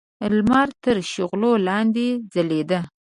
[0.19, 2.79] د لمر تر شغلو لاندې ځلېده.